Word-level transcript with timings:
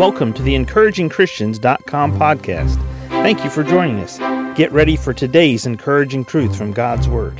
Welcome 0.00 0.32
to 0.32 0.42
the 0.42 0.54
encouragingchristians.com 0.54 2.18
podcast. 2.18 2.76
Thank 3.10 3.44
you 3.44 3.50
for 3.50 3.62
joining 3.62 3.98
us. 3.98 4.16
Get 4.56 4.72
ready 4.72 4.96
for 4.96 5.12
today's 5.12 5.66
encouraging 5.66 6.24
truth 6.24 6.56
from 6.56 6.72
God's 6.72 7.06
Word. 7.06 7.36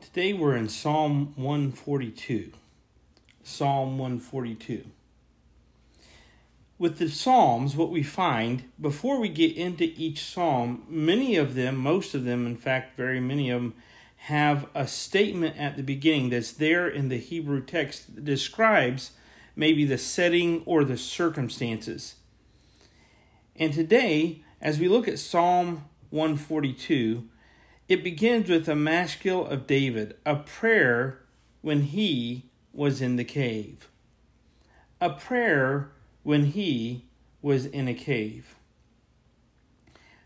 Today 0.00 0.32
we're 0.32 0.56
in 0.56 0.70
Psalm 0.70 1.34
142. 1.36 2.50
Psalm 3.42 3.98
142. 3.98 4.86
With 6.78 6.96
the 6.96 7.10
Psalms, 7.10 7.76
what 7.76 7.90
we 7.90 8.02
find 8.02 8.64
before 8.80 9.20
we 9.20 9.28
get 9.28 9.54
into 9.54 9.84
each 9.84 10.24
Psalm, 10.24 10.82
many 10.88 11.36
of 11.36 11.54
them, 11.54 11.76
most 11.76 12.14
of 12.14 12.24
them, 12.24 12.46
in 12.46 12.56
fact, 12.56 12.96
very 12.96 13.20
many 13.20 13.50
of 13.50 13.60
them, 13.60 13.74
have 14.16 14.66
a 14.74 14.86
statement 14.86 15.58
at 15.58 15.76
the 15.76 15.82
beginning 15.82 16.30
that's 16.30 16.52
there 16.52 16.88
in 16.88 17.10
the 17.10 17.18
Hebrew 17.18 17.60
text 17.60 18.14
that 18.14 18.24
describes 18.24 19.10
maybe 19.54 19.84
the 19.84 19.98
setting 19.98 20.62
or 20.66 20.84
the 20.84 20.96
circumstances. 20.96 22.16
And 23.56 23.72
today, 23.72 24.42
as 24.60 24.78
we 24.78 24.88
look 24.88 25.08
at 25.08 25.18
Psalm 25.18 25.84
142, 26.10 27.28
it 27.88 28.02
begins 28.02 28.48
with 28.48 28.68
a 28.68 28.76
maskil 28.76 29.46
of 29.46 29.66
David, 29.66 30.16
a 30.24 30.36
prayer 30.36 31.20
when 31.60 31.82
he 31.82 32.50
was 32.72 33.00
in 33.00 33.16
the 33.16 33.24
cave. 33.24 33.88
A 35.00 35.10
prayer 35.10 35.90
when 36.22 36.46
he 36.46 37.04
was 37.42 37.66
in 37.66 37.88
a 37.88 37.94
cave. 37.94 38.54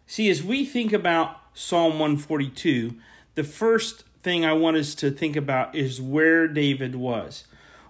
See, 0.06 0.30
as 0.30 0.42
we 0.42 0.64
think 0.64 0.92
about 0.92 1.40
Psalm 1.54 1.98
142, 1.98 2.94
the 3.34 3.44
first 3.44 4.04
thing 4.22 4.44
I 4.44 4.52
want 4.52 4.76
us 4.76 4.94
to 4.96 5.10
think 5.10 5.34
about 5.34 5.74
is 5.74 6.00
where 6.00 6.46
David 6.46 6.94
was. 6.94 7.44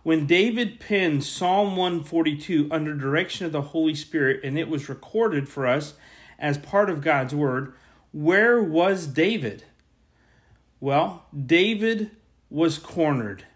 When 0.06 0.24
David 0.24 0.78
penned 0.78 1.24
Psalm 1.24 1.77
142 1.77 2.69
under 2.70 2.95
direction 2.95 3.45
of 3.45 3.50
the 3.50 3.61
Holy 3.61 3.97
Spirit, 3.97 4.39
and 4.44 4.56
it 4.56 4.69
was 4.69 4.89
recorded 4.89 5.48
for 5.48 5.67
us 5.67 5.94
as 6.39 6.58
part 6.58 6.89
of 6.89 7.00
God's 7.00 7.34
Word, 7.34 7.75
where 8.12 8.62
was 8.62 9.08
David? 9.08 9.64
Well, 10.78 11.27
David 11.34 12.12
was 12.50 12.78
cornered. 12.78 13.47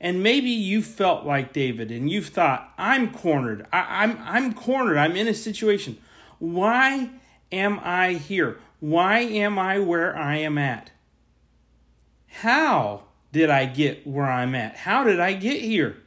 And 0.00 0.24
maybe 0.24 0.50
you 0.50 0.82
felt 0.82 1.24
like 1.24 1.52
David 1.52 1.92
and 1.92 2.10
you've 2.10 2.30
thought, 2.30 2.74
I'm 2.76 3.12
cornered. 3.12 3.64
I, 3.72 4.02
am 4.02 4.10
I'm, 4.10 4.18
I'm 4.26 4.54
cornered. 4.54 4.96
I'm 4.96 5.14
in 5.14 5.28
a 5.28 5.34
situation. 5.34 5.98
Why 6.40 7.10
am 7.52 7.78
I 7.80 8.14
here? 8.14 8.58
Why 8.80 9.20
am 9.20 9.56
I 9.56 9.78
where 9.78 10.18
I 10.18 10.38
am 10.38 10.58
at? 10.58 10.90
How 12.26 13.05
did 13.36 13.50
I 13.50 13.66
get 13.66 14.06
where 14.06 14.24
I'm 14.24 14.54
at? 14.54 14.76
How 14.76 15.04
did 15.04 15.20
I 15.20 15.34
get 15.34 15.60
here? 15.60 15.98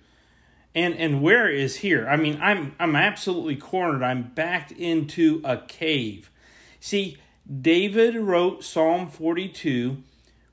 And 0.73 0.95
and 0.95 1.21
where 1.21 1.47
is 1.47 1.75
here? 1.75 2.07
I 2.09 2.17
mean, 2.17 2.39
I'm 2.41 2.75
I'm 2.79 2.95
absolutely 2.95 3.55
cornered. 3.55 4.01
I'm 4.01 4.31
backed 4.33 4.71
into 4.71 5.39
a 5.43 5.57
cave. 5.57 6.31
See, 6.79 7.17
David 7.61 8.15
wrote 8.15 8.63
Psalm 8.63 9.07
42 9.07 10.01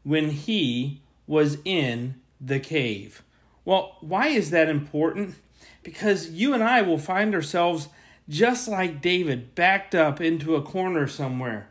when 0.02 0.28
he 0.32 1.00
was 1.27 1.56
in 1.64 2.16
the 2.42 2.60
cave. 2.60 3.22
Well, 3.64 3.97
why 4.02 4.28
is 4.28 4.50
that 4.50 4.69
important? 4.69 5.36
Because 5.82 6.28
you 6.28 6.52
and 6.52 6.62
I 6.62 6.82
will 6.82 6.98
find 6.98 7.34
ourselves 7.34 7.88
just 8.28 8.69
like 8.69 9.00
David, 9.00 9.54
backed 9.54 9.94
up 9.94 10.20
into 10.20 10.56
a 10.56 10.62
corner 10.62 11.06
somewhere, 11.06 11.70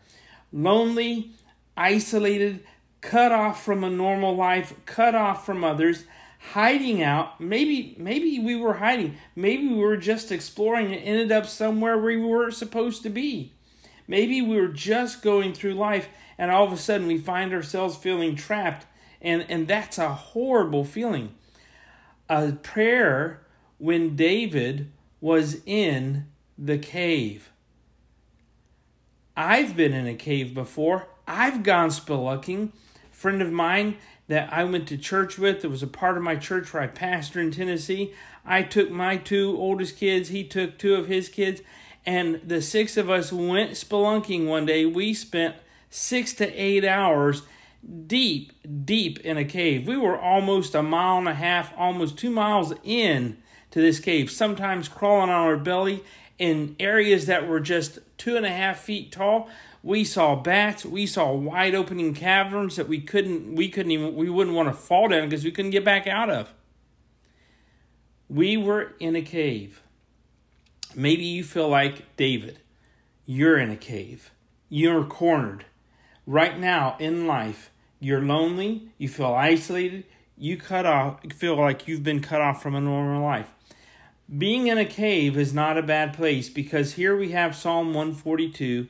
lonely, 0.51 1.31
isolated, 1.77 2.61
cut 3.05 3.31
off 3.31 3.63
from 3.63 3.83
a 3.83 3.89
normal 3.89 4.35
life, 4.35 4.73
cut 4.85 5.13
off 5.13 5.45
from 5.45 5.63
others, 5.63 6.05
hiding 6.53 7.03
out. 7.03 7.39
Maybe 7.39 7.95
maybe 7.99 8.39
we 8.39 8.55
were 8.55 8.75
hiding. 8.75 9.17
Maybe 9.35 9.67
we 9.67 9.75
were 9.75 9.97
just 9.97 10.31
exploring 10.31 10.87
and 10.87 11.03
ended 11.03 11.31
up 11.31 11.45
somewhere 11.45 11.97
where 11.97 12.17
we 12.17 12.25
weren't 12.25 12.55
supposed 12.55 13.03
to 13.03 13.09
be. 13.09 13.53
Maybe 14.07 14.41
we 14.41 14.59
were 14.59 14.67
just 14.67 15.21
going 15.21 15.53
through 15.53 15.75
life 15.75 16.09
and 16.37 16.51
all 16.51 16.65
of 16.65 16.73
a 16.73 16.77
sudden 16.77 17.07
we 17.07 17.17
find 17.17 17.53
ourselves 17.53 17.95
feeling 17.95 18.35
trapped 18.35 18.87
and 19.21 19.45
and 19.49 19.67
that's 19.67 19.97
a 19.97 20.13
horrible 20.13 20.83
feeling. 20.83 21.35
A 22.27 22.53
prayer 22.53 23.45
when 23.77 24.15
David 24.15 24.91
was 25.21 25.61
in 25.65 26.25
the 26.57 26.79
cave. 26.79 27.51
I've 29.37 29.75
been 29.75 29.93
in 29.93 30.07
a 30.07 30.15
cave 30.15 30.53
before. 30.53 31.07
I've 31.27 31.61
gone 31.61 31.89
spelunking 31.89 32.71
friend 33.15 33.41
of 33.41 33.51
mine 33.51 33.95
that 34.27 34.51
I 34.51 34.63
went 34.65 34.87
to 34.89 34.97
church 34.97 35.37
with, 35.37 35.61
that 35.61 35.69
was 35.69 35.81
a 35.81 35.87
part 35.87 36.17
of 36.17 36.23
my 36.23 36.35
church 36.35 36.73
where 36.73 36.83
I 36.83 36.87
pastor 36.87 37.39
in 37.39 37.51
Tennessee. 37.51 38.13
I 38.45 38.61
took 38.61 38.91
my 38.91 39.17
two 39.17 39.55
oldest 39.57 39.97
kids, 39.97 40.29
he 40.29 40.43
took 40.43 40.77
two 40.77 40.95
of 40.95 41.07
his 41.07 41.29
kids, 41.29 41.61
and 42.05 42.41
the 42.45 42.61
six 42.61 42.97
of 42.97 43.09
us 43.09 43.31
went 43.31 43.71
spelunking 43.71 44.47
one 44.47 44.65
day. 44.65 44.85
We 44.85 45.13
spent 45.13 45.55
six 45.89 46.33
to 46.35 46.61
eight 46.61 46.83
hours 46.83 47.43
deep, 48.07 48.51
deep 48.85 49.19
in 49.19 49.37
a 49.37 49.45
cave. 49.45 49.87
We 49.87 49.97
were 49.97 50.19
almost 50.19 50.75
a 50.75 50.83
mile 50.83 51.17
and 51.17 51.27
a 51.27 51.33
half, 51.33 51.73
almost 51.77 52.17
two 52.17 52.29
miles 52.29 52.73
in 52.83 53.37
to 53.71 53.81
this 53.81 53.99
cave, 53.99 54.29
sometimes 54.29 54.87
crawling 54.87 55.29
on 55.29 55.47
our 55.47 55.57
belly 55.57 56.03
in 56.37 56.75
areas 56.79 57.27
that 57.27 57.47
were 57.47 57.59
just 57.59 57.99
two 58.17 58.35
and 58.35 58.45
a 58.45 58.49
half 58.49 58.79
feet 58.79 59.11
tall. 59.11 59.49
We 59.85 60.03
saw 60.03 60.35
bats. 60.35 60.83
We 60.83 61.05
saw 61.05 61.31
wide 61.31 61.75
opening 61.75 62.15
caverns 62.15 62.75
that 62.75 62.87
we 62.87 62.99
couldn't 62.99 63.53
we 63.53 63.69
couldn't 63.69 63.91
even 63.91 64.15
we 64.15 64.31
wouldn't 64.31 64.55
want 64.55 64.67
to 64.67 64.73
fall 64.73 65.07
down 65.07 65.29
because 65.29 65.43
we 65.43 65.51
couldn't 65.51 65.69
get 65.69 65.85
back 65.85 66.07
out 66.07 66.31
of. 66.31 66.51
We 68.27 68.57
were 68.57 68.93
in 68.99 69.15
a 69.15 69.21
cave. 69.21 69.83
Maybe 70.95 71.23
you 71.23 71.43
feel 71.43 71.69
like 71.69 72.15
David. 72.17 72.61
You're 73.27 73.59
in 73.59 73.69
a 73.69 73.75
cave. 73.75 74.31
You're 74.69 75.03
cornered. 75.03 75.65
Right 76.25 76.59
now 76.59 76.95
in 76.97 77.27
life, 77.27 77.69
you're 77.99 78.23
lonely, 78.23 78.89
you 78.97 79.07
feel 79.07 79.35
isolated, 79.35 80.05
you 80.35 80.57
cut 80.57 80.87
off 80.87 81.19
feel 81.35 81.57
like 81.57 81.87
you've 81.87 82.01
been 82.01 82.21
cut 82.21 82.41
off 82.41 82.59
from 82.59 82.73
a 82.73 82.81
normal 82.81 83.21
life. 83.21 83.51
Being 84.35 84.65
in 84.65 84.79
a 84.79 84.85
cave 84.85 85.37
is 85.37 85.53
not 85.53 85.77
a 85.77 85.83
bad 85.83 86.15
place 86.15 86.49
because 86.49 86.93
here 86.93 87.15
we 87.15 87.33
have 87.33 87.55
Psalm 87.55 87.93
142 87.93 88.87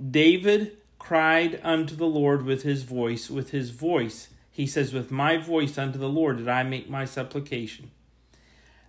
David 0.00 0.76
cried 0.98 1.60
unto 1.62 1.96
the 1.96 2.06
Lord 2.06 2.44
with 2.44 2.62
his 2.62 2.84
voice, 2.84 3.28
with 3.28 3.50
his 3.50 3.70
voice. 3.70 4.28
He 4.50 4.66
says, 4.66 4.92
With 4.92 5.10
my 5.10 5.36
voice 5.36 5.76
unto 5.76 5.98
the 5.98 6.08
Lord 6.08 6.38
did 6.38 6.48
I 6.48 6.62
make 6.62 6.88
my 6.88 7.04
supplication. 7.04 7.90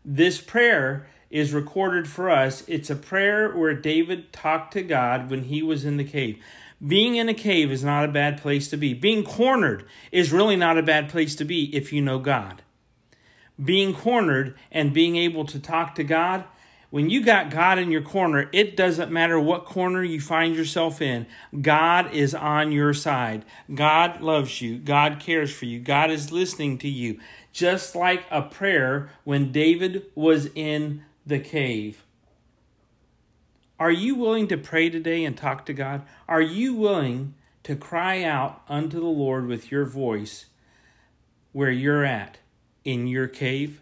This 0.06 0.40
prayer 0.40 1.08
is 1.30 1.54
recorded 1.54 2.08
for 2.08 2.30
us. 2.30 2.64
It's 2.68 2.90
a 2.90 2.96
prayer 2.96 3.56
where 3.56 3.74
David 3.74 4.34
talked 4.34 4.74
to 4.74 4.82
God 4.82 5.30
when 5.30 5.44
he 5.44 5.62
was 5.62 5.86
in 5.86 5.98
the 5.98 6.04
cave. 6.04 6.42
Being 6.86 7.16
in 7.16 7.30
a 7.30 7.34
cave 7.34 7.72
is 7.72 7.84
not 7.84 8.06
a 8.06 8.12
bad 8.12 8.42
place 8.42 8.68
to 8.70 8.78
be. 8.78 8.94
Being 8.94 9.24
cornered 9.24 9.86
is 10.12 10.32
really 10.32 10.56
not 10.56 10.78
a 10.78 10.84
bad 10.84 11.10
place 11.10 11.36
to 11.36 11.46
be 11.46 11.76
if 11.76 11.94
you 11.94 12.02
know 12.02 12.20
God. 12.20 12.64
Being 13.64 13.94
cornered 13.94 14.56
and 14.72 14.94
being 14.94 15.16
able 15.16 15.46
to 15.46 15.60
talk 15.60 15.94
to 15.96 16.04
God 16.04 16.44
when 16.92 17.10
you 17.10 17.24
got 17.24 17.50
God 17.50 17.80
in 17.80 17.90
your 17.90 18.02
corner, 18.02 18.50
it 18.52 18.76
doesn't 18.76 19.12
matter 19.12 19.40
what 19.40 19.64
corner 19.64 20.04
you 20.04 20.20
find 20.20 20.56
yourself 20.56 21.02
in. 21.02 21.26
God 21.62 22.14
is 22.14 22.36
on 22.36 22.74
your 22.74 22.94
side. 22.94 23.46
God 23.74 24.22
loves 24.22 24.62
you. 24.62 24.78
God 24.78 25.20
cares 25.22 25.54
for 25.54 25.66
you. 25.66 25.80
God 25.80 26.12
is 26.12 26.34
listening 26.34 26.78
to 26.80 26.90
you. 26.90 27.18
Just 27.54 27.96
like 27.96 28.26
a 28.30 28.42
prayer 28.42 29.10
when 29.24 29.54
David 29.54 30.06
was 30.16 30.50
in 30.54 31.04
the 31.26 31.40
cave. 31.40 32.04
Are 33.80 33.92
you 33.92 34.16
willing 34.16 34.50
to 34.50 34.58
pray 34.58 34.90
today 34.90 35.24
and 35.24 35.38
talk 35.38 35.66
to 35.68 35.74
God? 35.74 36.04
Are 36.28 36.42
you 36.42 36.74
willing 36.74 37.36
to 37.64 37.78
cry 37.78 38.22
out 38.22 38.64
unto 38.68 39.00
the 39.00 39.06
Lord 39.06 39.48
with 39.48 39.72
your 39.72 39.86
voice 39.86 40.48
where 41.54 41.72
you're 41.72 42.04
at 42.04 42.40
in 42.84 43.08
your 43.08 43.28
cave? 43.28 43.82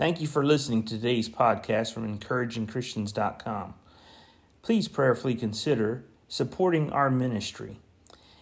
Thank 0.00 0.22
you 0.22 0.26
for 0.26 0.42
listening 0.42 0.84
to 0.84 0.94
today's 0.94 1.28
podcast 1.28 1.92
from 1.92 2.08
encouragingchristians.com. 2.08 3.74
Please 4.62 4.88
prayerfully 4.88 5.34
consider 5.34 6.06
supporting 6.26 6.90
our 6.90 7.10
ministry. 7.10 7.80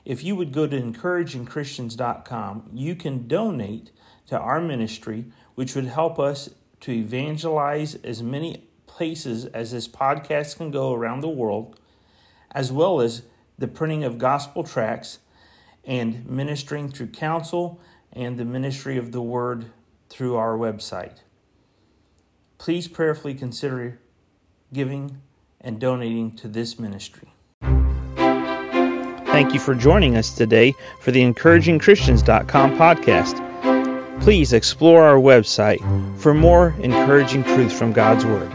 If 0.04 0.22
you 0.22 0.36
would 0.36 0.52
go 0.52 0.68
to 0.68 0.80
encouragingchristians.com, 0.80 2.70
you 2.72 2.94
can 2.94 3.26
donate 3.26 3.90
to 4.28 4.38
our 4.38 4.60
ministry, 4.60 5.32
which 5.56 5.74
would 5.74 5.86
help 5.86 6.20
us 6.20 6.48
to 6.82 6.92
evangelize 6.92 7.96
as 8.04 8.22
many 8.22 8.68
places 8.86 9.46
as 9.46 9.72
this 9.72 9.88
podcast 9.88 10.58
can 10.58 10.70
go 10.70 10.92
around 10.94 11.22
the 11.22 11.28
world, 11.28 11.80
as 12.52 12.70
well 12.70 13.00
as 13.00 13.22
the 13.58 13.66
printing 13.66 14.04
of 14.04 14.18
gospel 14.18 14.62
tracts 14.62 15.18
and 15.84 16.24
ministering 16.24 16.88
through 16.88 17.08
counsel 17.08 17.80
and 18.12 18.38
the 18.38 18.44
ministry 18.44 18.96
of 18.96 19.10
the 19.10 19.22
word 19.22 19.72
through 20.08 20.36
our 20.36 20.56
website. 20.56 21.22
Please 22.58 22.88
prayerfully 22.88 23.34
consider 23.34 24.00
giving 24.72 25.18
and 25.60 25.80
donating 25.80 26.34
to 26.36 26.48
this 26.48 26.78
ministry. 26.78 27.32
Thank 29.26 29.54
you 29.54 29.60
for 29.60 29.74
joining 29.74 30.16
us 30.16 30.34
today 30.34 30.74
for 31.00 31.12
the 31.12 31.20
encouragingchristians.com 31.20 32.76
podcast. 32.76 34.20
Please 34.20 34.52
explore 34.52 35.04
our 35.04 35.18
website 35.18 35.78
for 36.18 36.34
more 36.34 36.74
encouraging 36.80 37.44
truths 37.44 37.78
from 37.78 37.92
God's 37.92 38.24
Word. 38.26 38.52